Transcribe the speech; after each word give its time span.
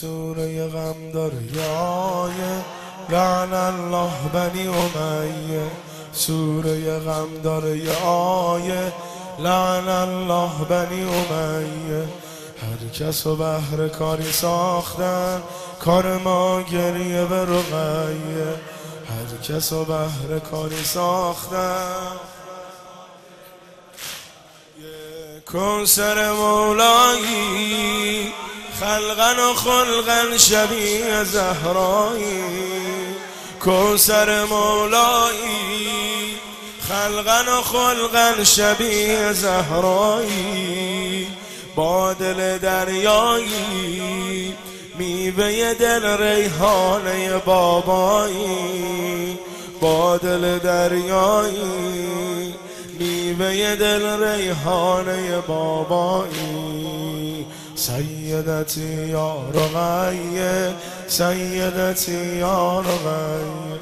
سوره 0.00 0.68
غم 0.68 1.10
داره 1.12 1.38
لعن 3.08 3.52
الله 3.52 4.12
بنی 4.32 4.68
امیه. 4.68 5.70
سوره 6.12 6.98
غم 6.98 7.28
داره 7.42 7.96
آیه 8.04 8.92
لعن 9.38 9.88
الله 9.88 10.64
بنی 10.68 11.04
امیه. 11.04 12.08
هر 12.62 12.88
کس 12.94 13.26
و 13.26 13.36
بهر 13.36 13.88
کاری 13.88 14.32
ساختن 14.32 15.42
کار 15.80 16.18
ما 16.18 16.62
گریه 16.62 17.24
به 17.24 17.42
رقیه. 17.42 18.54
هر 19.10 19.38
کس 19.42 19.72
و 19.72 19.84
بهر 19.84 20.38
کاری 20.50 20.84
ساختن. 20.84 22.18
کنسر 25.52 26.32
مولایی. 26.32 28.32
خلقن 28.80 29.38
و 29.38 29.54
خلقن 29.54 30.38
شبیه 30.38 31.24
زهرایی 31.24 32.44
کنسر 33.60 34.44
مولایی. 34.44 36.38
خلقن 36.88 37.48
و 37.48 37.62
خلقن 37.62 38.44
شبیه 38.44 39.32
زهرایی 39.32 41.28
با 41.74 42.12
دل 42.12 42.58
دریایی 42.58 44.54
میوه 44.98 45.74
دل 45.74 46.22
ریحانه 46.22 47.38
بابایی. 47.38 49.38
با 49.80 50.16
دل 50.16 50.58
دریایی 50.58 52.54
میوه 52.98 53.76
دل 53.76 54.24
ریحانه 54.24 55.40
بابایی. 55.40 57.46
سیدتی 57.84 59.06
یا 59.08 59.50
رقیه 59.54 60.74
سیدتی 61.08 62.36
یا 62.36 62.80
رقیه 62.80 63.80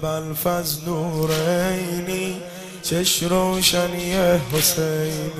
به 0.00 0.08
الفز 0.08 0.84
نورینی 0.86 2.42
چش 2.82 3.22
روشنی 3.22 4.12
حسینی. 4.52 5.30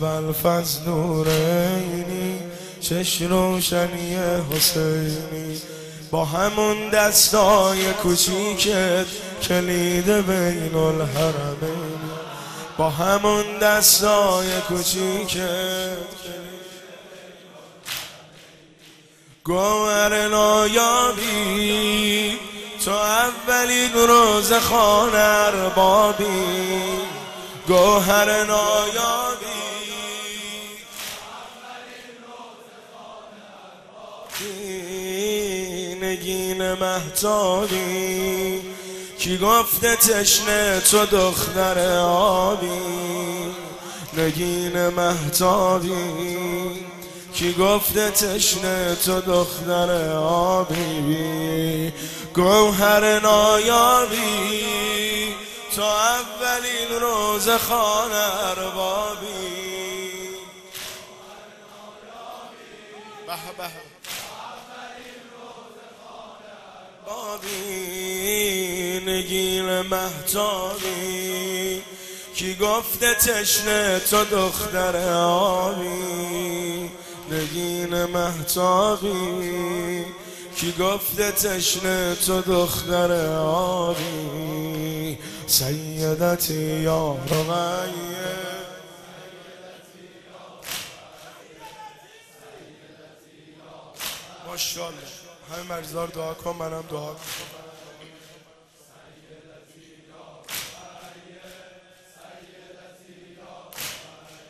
به 0.00 0.06
الفز 0.06 0.78
نورینی 0.86 2.01
چش 2.82 3.22
روشنی 3.22 4.16
حسینی. 4.52 5.60
با 6.10 6.24
همون 6.24 6.88
دستای 6.88 7.92
کوچیکت 7.92 9.06
کلید 9.42 10.06
بین 10.06 10.74
الحرمین. 10.74 12.00
با 12.78 12.90
همون 12.90 13.58
دستای 13.58 14.60
کوچیکت 14.68 15.96
گوهر 19.44 20.28
نایابی. 20.28 21.22
تو 22.84 22.90
اولین 22.90 23.92
روز 23.92 24.52
خانر 24.52 25.68
بابی 25.68 26.24
گوهر 27.66 28.44
نایابی. 28.44 29.31
نگین 36.02 36.72
محتابی 36.72 38.60
کی 39.18 39.38
گفته 39.38 39.96
تشنه 39.96 40.80
تو 40.80 41.06
دختر 41.06 41.98
آبی؟ 41.98 42.80
نگین 44.16 44.88
محتابی 44.88 45.94
کی 47.34 47.52
گفته 47.52 48.10
تشنه 48.10 48.94
تو 49.04 49.20
دختر 49.20 50.12
آبی؟ 50.16 51.92
گوهر 52.34 53.20
نایابی. 53.20 54.62
تو 55.76 55.82
اولین 55.82 57.00
روز 57.00 57.48
خانه 57.48 58.50
اربابی. 58.50 59.52
به. 63.26 63.91
بابی 67.12 69.00
نگین 69.06 69.80
محتابی 69.80 71.82
کی 72.34 72.54
گفته 72.54 73.14
تشنه 73.14 74.00
تو 74.10 74.24
دختر 74.24 75.12
آبی؟ 75.14 76.90
نگین 77.30 78.04
محتابی 78.04 80.04
کی 80.56 80.72
گفته 80.72 81.32
تشنه 81.32 82.16
تو 82.26 82.40
دختر 82.40 83.26
آبی؟ 83.36 85.18
سیدتی 85.46 86.80
یا 86.80 87.16
رقیه 87.30 88.32
ماشاءالله. 94.46 95.31
همه 95.52 95.62
مرزدار 95.62 96.08
دعا 96.08 96.34
کن 96.34 96.56
منم 96.56 96.84
دعا 96.90 97.14
کن. 97.14 97.20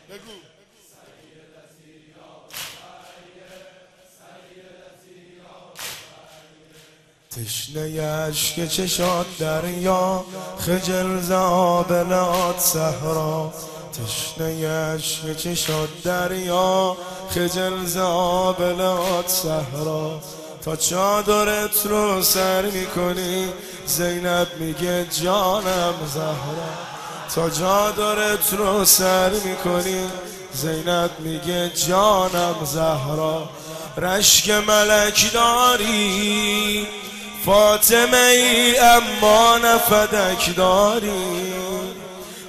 بگو. 0.09 0.31
تشنه 7.31 8.01
عشق 8.01 8.67
چشاد 8.67 9.25
دریا 9.39 10.25
خجل 10.59 11.19
زابلات 11.19 12.59
صحرا. 12.59 13.53
تشنه 13.93 14.67
عشق 14.67 15.35
چشاد 15.35 16.01
دریا 16.03 16.97
خجل 17.29 17.85
زابلات 17.85 19.27
صحرا. 19.27 20.21
تا 20.65 20.75
چادرت 20.75 21.85
رو 21.85 22.21
سر 22.21 22.61
می‌کنی. 22.61 23.47
زینب 23.85 24.47
میگه 24.59 25.05
جانم 25.23 25.93
زهرا. 26.13 26.73
تا 27.35 27.49
چادرت 27.49 28.53
رو 28.53 28.85
سر 28.85 29.29
می‌کنی. 29.29 30.05
زینب 30.53 31.11
میگه 31.19 31.69
جانم 31.69 32.55
زهرا. 32.65 33.49
رشک 33.97 34.49
ملک 34.49 35.33
داری. 35.33 36.87
فاطمه 37.45 38.17
ای 38.17 38.77
اما 38.77 39.57
نفدک 39.57 40.55
داری. 40.55 41.53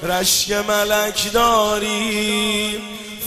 رشک 0.02 0.52
ملک 0.52 1.32
داری. 1.32 2.82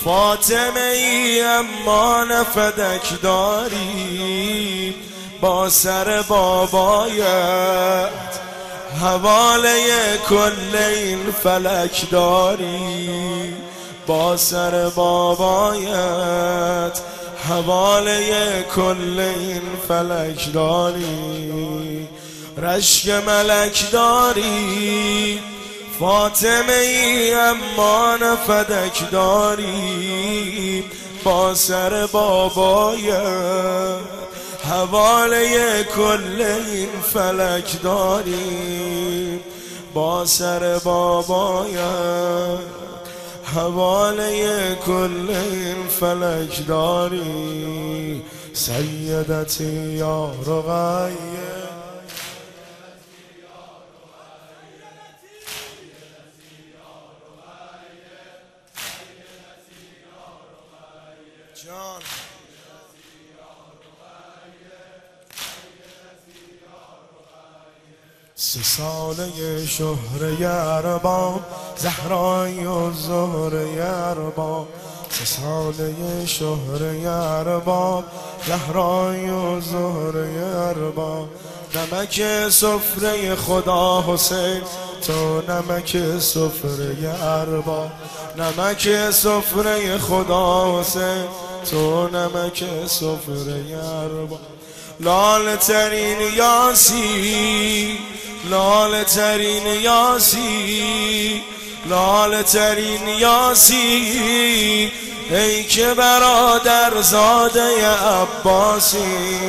فاطمه 0.08 0.92
ای 0.94 1.42
اما 1.42 2.24
نفدک 2.24 3.22
داری 3.22 4.96
با 5.42 5.70
سر 5.70 6.22
بابایت. 6.22 8.10
حواله 9.02 9.78
کل 10.30 10.76
این 10.76 11.32
فلک 11.44 12.10
داری 12.12 13.54
با 14.08 14.38
سر 14.38 14.90
بابایت. 14.90 15.92
حواله 17.50 18.64
کل 18.76 19.20
این 19.20 19.62
فلک 19.88 20.54
داری. 20.54 22.08
رشک 22.58 23.10
ملک 23.10 23.92
داری. 23.92 25.40
فاطمه 26.00 26.74
ای 26.74 27.34
اما 27.34 28.18
نفدک 28.22 29.12
داری 29.12 30.84
با 31.24 31.54
سر 31.54 32.06
بابایت 32.06 33.98
حواله 34.70 35.84
کل 35.84 36.42
این 36.42 36.90
فلک 37.14 37.82
داری 37.82 39.40
با 39.94 40.26
سر 40.26 40.80
بابایت 40.84 42.60
حواله 43.56 44.76
کل 44.76 45.30
این 45.30 45.88
فلک 46.00 46.68
داری. 46.68 48.22
سیدتی 48.54 49.94
یا 49.98 50.32
جان. 61.66 62.02
سه 68.36 68.64
ساله 68.64 69.66
شهر 69.66 70.32
یربا 70.40 71.40
زهرای 71.78 72.66
و 72.66 72.94
زهر 72.94 73.54
یربا 73.54 74.68
سه 75.10 75.26
ساله 75.26 76.26
شهر 76.26 76.82
یربا 76.82 78.04
زهرای 78.48 79.30
و 79.30 79.62
زهر 79.62 80.16
یربا 80.16 81.28
نمک 81.76 82.50
سفره 82.50 83.36
خدا 83.36 84.02
حسین 84.08 84.62
تو 85.08 85.42
نمک 85.42 85.98
سفره 86.20 87.24
ارباب 87.24 87.92
نمک 88.38 89.12
سفره 89.12 89.98
خدا 89.98 90.80
حسین. 90.80 91.26
تو 91.72 92.08
نمک 92.08 92.64
سفره 92.86 93.80
ارباب. 94.04 94.40
لال 95.00 95.56
ترین 95.56 96.18
یاسی 96.36 97.98
لال 98.50 99.04
ترین 99.04 99.66
یاسی 99.66 101.42
لال 101.90 102.42
ترین 102.42 103.08
یاسی. 103.20 104.92
ای 105.30 105.64
که 105.64 105.94
برادر 105.94 107.02
زاده 107.02 107.88
عباسی 107.88 109.40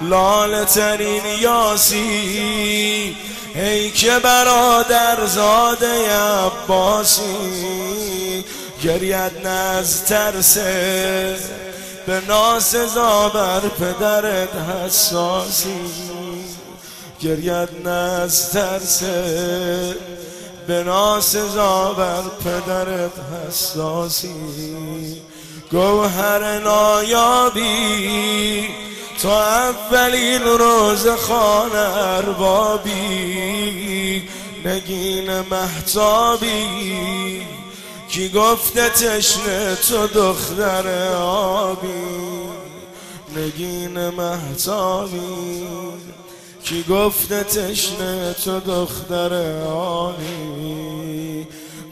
لال 0.00 0.64
ترین 0.64 1.22
یاسی. 1.40 3.16
ای 3.54 3.90
که 3.90 4.18
برادر 4.18 5.26
زاده 5.26 6.12
عباسی 6.12 7.22
گرید 8.82 9.46
نز 9.46 10.02
ترسه 10.02 11.36
به 12.06 12.20
ناسزا 12.28 13.28
بر 13.28 13.60
پدرت 13.60 14.54
حساسی. 14.54 15.80
گرید 17.20 17.88
نز 17.88 18.48
ترسه 18.50 19.96
به 20.66 20.84
ناسزا 20.84 21.92
بر 21.92 22.22
پدرت 22.44 23.12
حساسی. 23.48 25.22
گوهر 25.70 26.58
نایابی 26.58 27.62
تو 29.22 29.28
اولین 29.28 30.42
روز 30.42 31.06
خانه 31.06 31.96
اربابی 31.96 32.92
نگین 34.64 35.30
محتابی 35.50 37.42
کی 38.08 38.28
گفته 38.28 38.88
تشنه 38.88 39.76
تو 39.88 40.06
دختر 40.06 41.14
آبی؟ 41.14 41.88
نگین 43.36 44.08
محتابی 44.08 45.66
کی 46.64 46.84
گفته 46.88 47.44
تشنه 47.44 48.34
تو 48.44 48.60
دختر 48.60 49.62
آبی؟ 49.66 51.46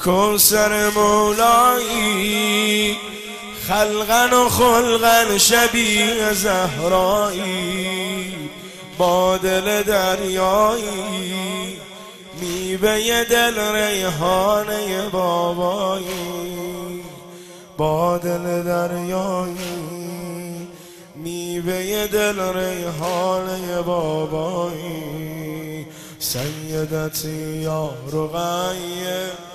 کنسر 0.05 0.91
مولایی 0.91 2.97
خلقن 3.71 4.33
و 4.33 4.49
خلقن 4.49 5.39
شبیه 5.39 6.33
زهرایی 6.33 8.35
با 8.99 9.37
دل 9.37 9.83
دریایی. 9.83 11.79
میوه 12.41 13.25
دل 13.25 13.75
ریحانه 13.75 15.09
بابایی 15.13 16.05
با 17.77 18.19
دل 18.19 18.63
دریایی. 18.63 19.57
میوه 21.17 22.07
دل 22.07 22.41
ریحانه 22.55 23.83
بابایی. 23.83 25.87
سیدتی 26.19 27.63
یا 27.63 27.91
رقیه 28.13 29.50